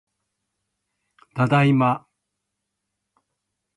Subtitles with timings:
[1.35, 2.07] ただいま